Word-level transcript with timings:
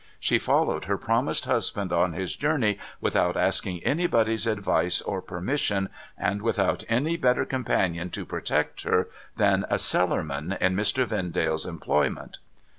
She 0.19 0.39
followed 0.39 0.85
her 0.85 0.97
promised 0.97 1.45
husband 1.45 1.93
on 1.93 2.13
his 2.13 2.35
journey, 2.35 2.79
without 3.01 3.37
asking 3.37 3.83
anybody's 3.83 4.47
advice 4.47 4.99
or 4.99 5.21
permission, 5.21 5.89
and 6.17 6.41
without 6.41 6.83
any 6.89 7.17
better 7.17 7.45
companion 7.45 8.09
to 8.09 8.25
protect 8.25 8.81
her 8.81 9.09
than 9.35 9.63
a 9.69 9.77
Cellarman 9.77 10.57
in 10.59 10.75
Mr. 10.75 11.05
Vendale's 11.05 11.67
employment.' 11.67 12.39